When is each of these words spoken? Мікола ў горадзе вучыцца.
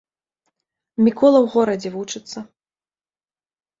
Мікола 1.05 1.39
ў 1.41 1.47
горадзе 1.57 1.89
вучыцца. 1.99 2.37